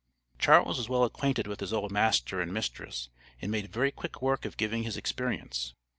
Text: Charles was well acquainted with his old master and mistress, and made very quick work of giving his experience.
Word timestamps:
Charles 0.39 0.79
was 0.79 0.89
well 0.89 1.03
acquainted 1.03 1.45
with 1.45 1.59
his 1.59 1.71
old 1.71 1.91
master 1.91 2.41
and 2.41 2.51
mistress, 2.51 3.09
and 3.39 3.51
made 3.51 3.71
very 3.71 3.91
quick 3.91 4.19
work 4.19 4.45
of 4.45 4.57
giving 4.57 4.81
his 4.81 4.97
experience. 4.97 5.75